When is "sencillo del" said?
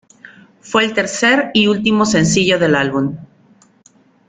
2.07-2.73